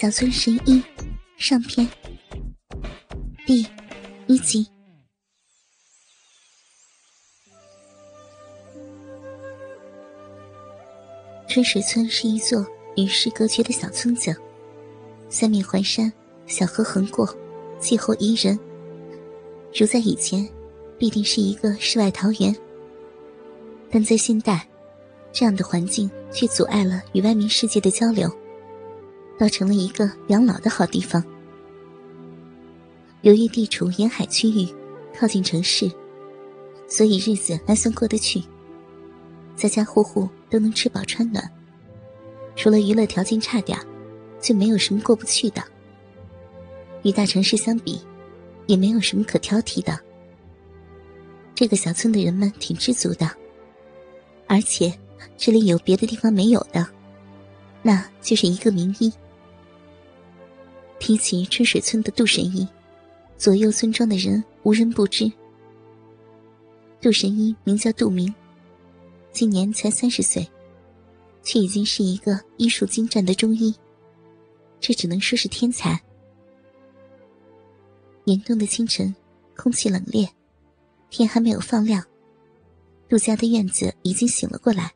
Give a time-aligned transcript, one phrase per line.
[0.00, 0.80] 小村神医
[1.38, 1.84] 上篇
[3.44, 3.66] 第
[4.28, 4.64] 一集。
[11.48, 12.64] 春水村是一座
[12.94, 14.32] 与世隔绝的小村子，
[15.28, 16.12] 三面环山，
[16.46, 17.36] 小河横过，
[17.80, 18.56] 气候宜人。
[19.74, 20.48] 如在以前，
[20.96, 22.56] 必定是一个世外桃源。
[23.90, 24.64] 但在现代，
[25.32, 28.32] 这样的环境却阻碍了与外面世界的交流。
[29.38, 31.24] 倒成了一个养老的好地方。
[33.22, 34.68] 由于地处沿海区域，
[35.18, 35.90] 靠近城市，
[36.88, 38.42] 所以日子还算过得去。
[39.56, 41.48] 家家户户都能吃饱穿暖，
[42.54, 43.78] 除了娱乐条件差点
[44.40, 45.62] 就没有什么过不去的。
[47.02, 48.00] 与大城市相比，
[48.66, 49.98] 也没有什么可挑剔的。
[51.54, 53.28] 这个小村的人们挺知足的，
[54.46, 54.96] 而且
[55.36, 56.86] 这里有别的地方没有的，
[57.82, 59.12] 那就是一个名医。
[60.98, 62.66] 提起春水村的杜神医，
[63.36, 65.30] 左右村庄的人无人不知。
[67.00, 68.34] 杜神医名叫杜明，
[69.30, 70.46] 今年才三十岁，
[71.42, 73.74] 却已经是一个医术精湛的中医，
[74.80, 75.98] 这只能说是天才。
[78.24, 79.14] 严冬的清晨，
[79.56, 80.28] 空气冷冽，
[81.08, 82.04] 天还没有放亮，
[83.08, 84.92] 杜家的院子已经醒了过来，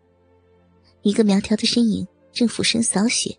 [1.02, 3.38] 一个苗条的身影正俯身扫雪，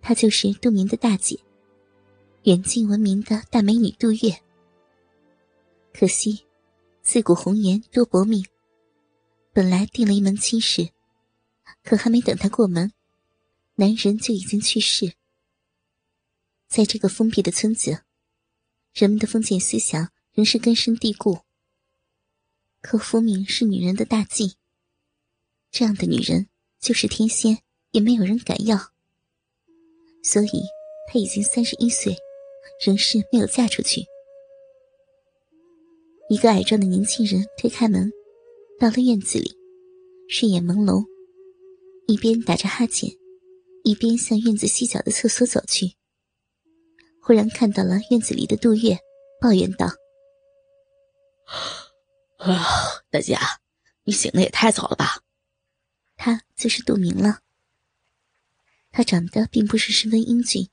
[0.00, 1.38] 她就是杜明的大姐。
[2.48, 4.42] 远近闻名的大美女杜月，
[5.92, 6.46] 可惜
[7.02, 8.42] 自古红颜多薄命。
[9.52, 10.88] 本来定了一门亲事，
[11.84, 12.90] 可还没等她过门，
[13.74, 15.12] 男人就已经去世。
[16.68, 18.00] 在这个封闭的村子，
[18.94, 21.40] 人们的封建思想仍是根深蒂固。
[22.80, 24.54] 可福命是女人的大忌，
[25.70, 26.48] 这样的女人
[26.80, 27.58] 就是天仙
[27.90, 28.78] 也没有人敢要。
[30.22, 30.62] 所以
[31.12, 32.16] 她已经三十一岁。
[32.84, 34.06] 仍是没有嫁出去。
[36.28, 38.10] 一个矮壮的年轻人推开门，
[38.78, 39.56] 到了院子里，
[40.28, 41.04] 睡眼朦胧，
[42.06, 43.10] 一边打着哈欠，
[43.82, 45.94] 一边向院子西角的厕所走去。
[47.22, 48.98] 忽然看到了院子里的杜月，
[49.40, 49.86] 抱怨道
[52.38, 52.64] ：“啊，
[53.10, 53.36] 大姐，
[54.04, 55.22] 你醒的也太早了吧？”
[56.16, 57.40] 他就是杜明了。
[58.90, 60.68] 他长得并不是十分英俊，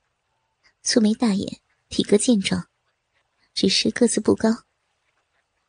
[0.82, 1.60] 粗眉大眼。
[1.88, 2.68] 体格健壮，
[3.54, 4.64] 只是个子不高，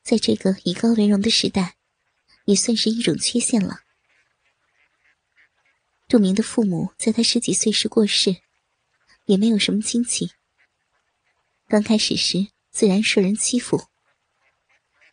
[0.03, 1.77] 在这个以高为荣的时代，
[2.45, 3.81] 也算是一种缺陷了。
[6.07, 8.37] 杜明的父母在他十几岁时过世，
[9.25, 10.31] 也没有什么亲戚。
[11.67, 13.87] 刚开始时自然受人欺负，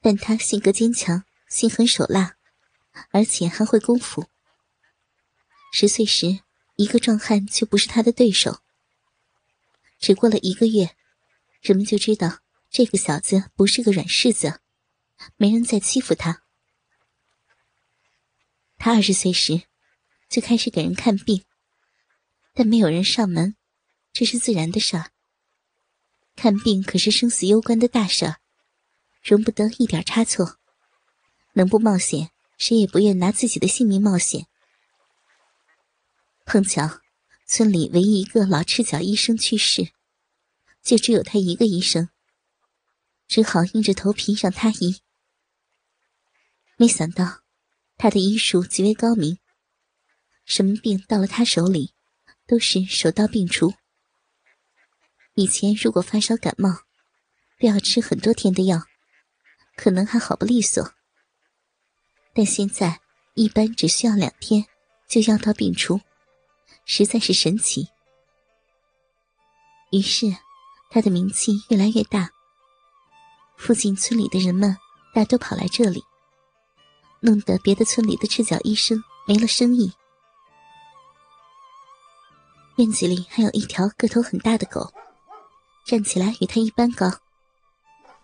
[0.01, 2.37] 但他性格坚强，心狠手辣，
[3.11, 4.29] 而且还会功夫。
[5.73, 6.41] 十岁时，
[6.77, 8.64] 一个壮汉就不是他的对手。
[10.05, 10.95] 只过了一个月，
[11.63, 14.61] 人们就知道这个小子不是个软柿子，
[15.39, 16.43] 没人再欺负他。
[18.77, 19.63] 他二十岁时
[20.29, 21.43] 就开始给人看病，
[22.53, 23.57] 但没有人上门，
[24.13, 25.11] 这是自然的事儿。
[26.37, 28.37] 看病可是生死攸关的大事儿，
[29.23, 30.59] 容不得一点差错。
[31.55, 32.29] 能不冒险，
[32.59, 34.47] 谁也不愿拿自己的性命冒险。
[36.45, 37.01] 碰巧。
[37.47, 39.93] 村里唯一一个老赤脚医生去世，
[40.83, 42.09] 就只有他一个医生，
[43.29, 45.03] 只好硬着头皮让他医。
[46.77, 47.43] 没想到，
[47.97, 49.39] 他的医术极为高明，
[50.47, 51.95] 什么病到了他手里，
[52.47, 53.75] 都是手到病除。
[55.35, 56.71] 以前如果发烧感冒，
[57.61, 58.85] 都要吃很多天的药，
[59.77, 60.95] 可能还好不利索。
[62.33, 63.01] 但现在
[63.35, 64.65] 一般只需要两天，
[65.07, 66.01] 就药到病除。
[66.85, 67.89] 实在是神奇。
[69.91, 70.27] 于是，
[70.91, 72.31] 他的名气越来越大。
[73.57, 74.77] 附近村里的人们
[75.15, 76.03] 大都跑来这里，
[77.21, 79.93] 弄得别的村里的赤脚医生没了生意。
[82.77, 84.93] 院子里还有一条个头很大的狗，
[85.85, 87.09] 站起来与他一般高。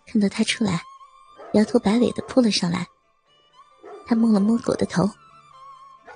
[0.05, 0.83] 看到他出来，
[1.53, 2.85] 摇头摆尾的扑了上来。
[4.05, 5.09] 他摸了摸狗的头：“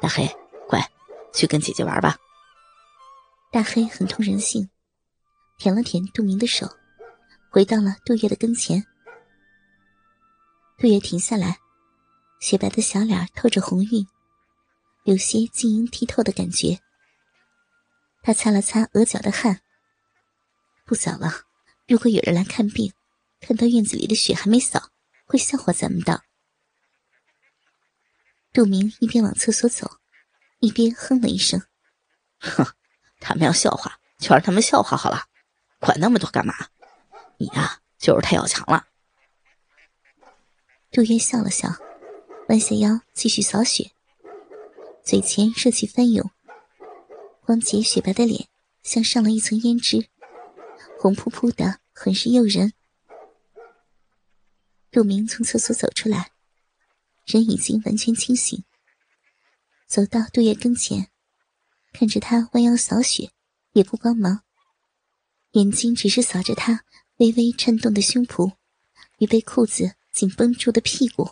[0.02, 0.28] 大黑，
[0.68, 0.86] 快
[1.34, 2.18] 去跟姐姐玩吧。”
[3.56, 4.70] 大黑很通人性，
[5.58, 6.68] 舔了舔杜明的手，
[7.50, 8.86] 回到了杜月的跟前。
[10.78, 11.58] 杜月停下来，
[12.42, 14.06] 雪白的小脸透着红晕，
[15.06, 16.82] 有些晶莹剔透的感觉。
[18.22, 19.62] 他擦了擦额角的汗。
[20.86, 21.32] 不早了，
[21.88, 22.92] 如果有人来看病，
[23.40, 24.90] 看到院子里的雪还没扫，
[25.24, 26.26] 会笑话咱们的。
[28.52, 30.00] 杜明一边往厕所走，
[30.60, 31.64] 一边哼了一声
[32.40, 32.68] ：“哼。”
[33.20, 35.26] 他们要笑话，就让他们笑话好了，
[35.80, 36.54] 管那么多干嘛？
[37.38, 38.88] 你呀，就是太要强了。
[40.92, 41.70] 杜月笑了笑，
[42.50, 43.92] 弯下腰继续扫雪，
[45.04, 46.32] 嘴前热气翻涌，
[47.42, 48.48] 光洁雪白的脸
[48.84, 50.08] 像上了一层胭脂，
[51.00, 52.74] 红扑扑的，很是诱人。
[54.92, 56.32] 杜明从厕所走出来，
[57.26, 58.64] 人已经完全清醒，
[59.86, 61.10] 走到杜月跟前，
[61.98, 63.32] 看着他弯腰扫雪，
[63.72, 64.44] 也不帮忙，
[65.52, 66.84] 眼睛只是扫着他
[67.20, 68.52] 微微颤动的胸脯
[69.20, 69.96] 与被裤子。
[70.12, 71.32] 紧绷住的屁股，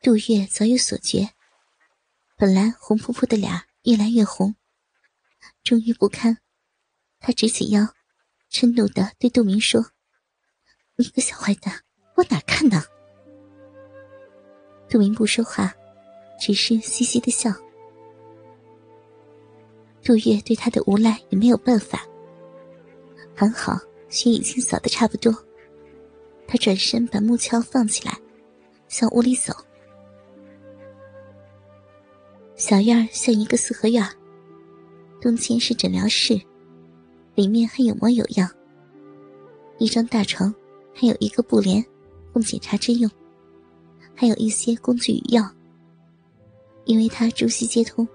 [0.00, 1.30] 杜月早有所觉。
[2.36, 4.54] 本来红扑扑的脸越来越红，
[5.64, 6.38] 终于不堪，
[7.18, 7.92] 他直起腰，
[8.52, 9.90] 嗔怒的对杜明说
[10.94, 11.82] ：“你个小坏蛋，
[12.14, 12.84] 我哪看呢？”
[14.88, 15.74] 杜明不说话，
[16.40, 17.52] 只是嘻嘻的笑。
[20.02, 22.06] 杜月对他的无赖也没有办法，
[23.34, 23.78] 还好
[24.08, 25.34] 雪已经扫的差不多。
[26.46, 28.18] 他转身把木锹放起来，
[28.88, 29.52] 向屋里走。
[32.56, 34.02] 小院儿像一个四合院，
[35.20, 36.40] 东间是诊疗室，
[37.34, 38.50] 里面还有模有样。
[39.78, 40.52] 一张大床，
[40.92, 41.84] 还有一个布帘，
[42.32, 43.08] 供检查之用，
[44.14, 45.48] 还有一些工具与药。
[46.84, 48.08] 因为他中西接通，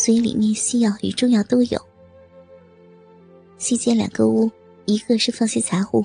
[0.00, 1.78] 所以里面西药与中药都有。
[3.58, 4.50] 西间两个屋，
[4.86, 6.02] 一个是放些杂物。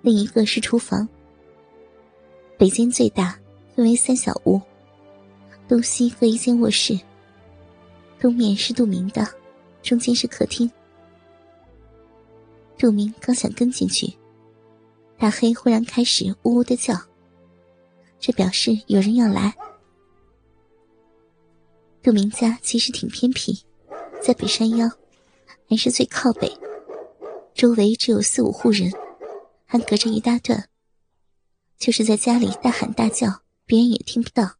[0.00, 1.08] 另一个是厨房。
[2.56, 3.36] 北间最大，
[3.74, 4.60] 分为三小屋，
[5.66, 6.96] 东西各一间卧室。
[8.20, 9.26] 东面是杜明的，
[9.82, 10.70] 中间是客厅。
[12.78, 14.06] 杜明刚想跟进去，
[15.18, 16.94] 大黑忽然开始呜呜的叫，
[18.20, 19.52] 这表示有人要来。
[22.04, 23.64] 杜明家其实挺偏僻，
[24.22, 24.90] 在北山腰，
[25.66, 26.54] 还是最靠北，
[27.54, 28.92] 周围只有四五户人。
[29.64, 30.68] 还隔着一大段，
[31.78, 34.56] 就是在家里大喊大叫，别人也听不到。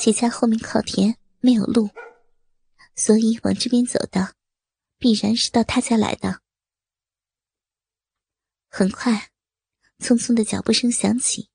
[0.00, 1.90] 且家后面靠田，没有路，
[2.96, 4.34] 所以往这边走的，
[4.98, 6.40] 必然是到他家来的。
[8.68, 9.30] 很快，
[10.00, 11.50] 匆匆的脚步声响起，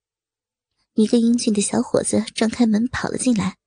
[0.94, 3.57] 一个英俊的小伙子撞开门跑了进来，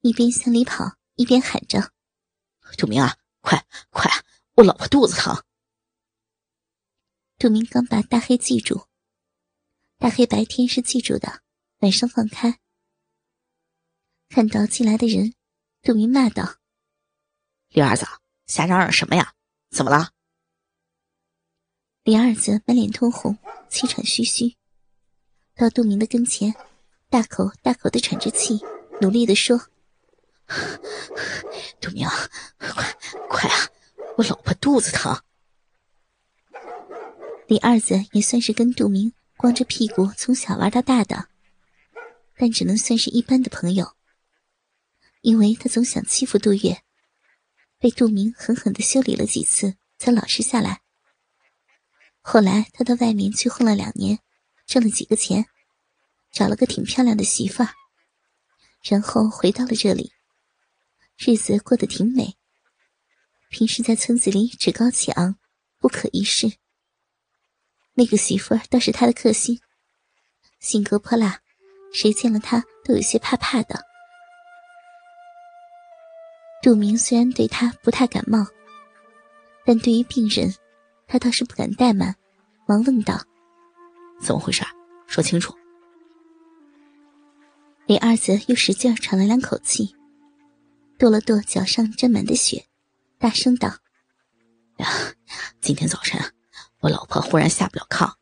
[0.00, 1.92] 一边向里跑，一边喊着
[2.78, 4.10] ：“杜明啊，快快，
[4.54, 5.42] 我老婆肚子疼。”
[7.38, 8.86] 杜明刚把大黑记住，
[9.98, 11.42] 大黑白天是记住的，
[11.78, 12.58] 晚上放开。
[14.28, 15.34] 看到进来的人，
[15.82, 16.56] 杜明骂道
[17.70, 18.06] ：“李二子，
[18.46, 19.34] 瞎嚷嚷什么呀？
[19.70, 20.12] 怎么了？”
[22.04, 23.36] 李二子满脸通红，
[23.68, 24.56] 气喘吁吁，
[25.54, 26.54] 到杜明的跟前，
[27.08, 28.58] 大口大口的喘着气，
[29.00, 29.58] 努力的说
[31.80, 32.08] ：“杜明，
[32.58, 32.96] 快
[33.28, 33.68] 快啊，
[34.16, 35.22] 我老婆肚子疼。”
[37.46, 41.28] 李二子也算是跟杜明光着屁股从小玩到大的，
[42.36, 43.94] 但只能算是一般的朋友。
[45.22, 46.82] 因为他总想欺负杜月，
[47.78, 50.80] 被杜明狠狠的修理了几次，才老实下来。
[52.20, 54.18] 后来他到外面去混了两年，
[54.66, 55.46] 挣了几个钱，
[56.30, 57.70] 找了个挺漂亮的媳妇儿，
[58.82, 60.12] 然后回到了这里，
[61.18, 62.36] 日子过得挺美。
[63.50, 65.36] 平时在村子里趾高气昂，
[65.78, 66.52] 不可一世。
[67.94, 69.58] 那个媳妇儿倒是他的克星，
[70.60, 71.40] 性格泼辣，
[71.92, 73.82] 谁见了他都有些怕怕的。
[76.62, 78.46] 杜明虽然对他不太感冒，
[79.64, 80.54] 但对于病人，
[81.08, 82.14] 他倒是不敢怠慢，
[82.64, 83.20] 忙问道
[84.22, 84.62] ：“怎么回事？
[85.08, 85.52] 说清楚。”
[87.86, 89.96] 李二子又使劲喘了两口气，
[90.98, 92.66] 跺了跺脚上沾满的雪，
[93.18, 93.72] 大声道
[94.78, 94.88] ：“呀，
[95.60, 96.20] 今天早晨。”
[96.80, 98.14] 我老婆忽然下不了炕，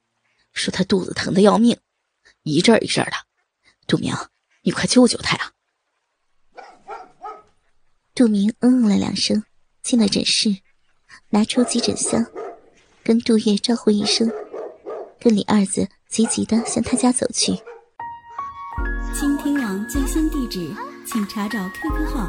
[0.53, 1.79] 说她肚子疼的要命，
[2.43, 3.13] 一阵一阵的。
[3.87, 4.15] 杜明，
[4.63, 5.53] 你快救救她呀！
[8.15, 9.43] 杜明嗯嗯了两声，
[9.83, 10.59] 进了诊室，
[11.31, 12.27] 拿出急诊箱，
[13.03, 14.31] 跟杜月招呼一声，
[15.19, 17.53] 跟李二子急急的向他家走去。
[19.19, 20.75] 倾听网最新地址，
[21.07, 22.29] 请查找 QQ 号